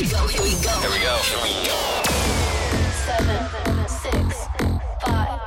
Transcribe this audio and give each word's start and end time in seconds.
we 0.00 0.08
go, 0.08 0.26
here 0.26 0.42
we 0.42 0.50
go. 0.62 0.70
Here 0.80 0.90
we 0.90 0.98
go. 0.98 1.16
Here 1.22 1.38
we 1.42 1.50
go. 1.66 1.76
Seven, 3.06 3.88
six, 3.88 4.46
five, 5.00 5.40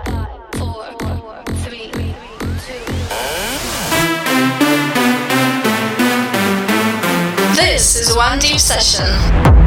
four, 0.58 0.86
three, 1.64 1.92
two. 2.66 2.84
This 7.56 7.96
is 7.96 8.16
One 8.16 8.40
Deep 8.40 8.60
Session. 8.60 9.59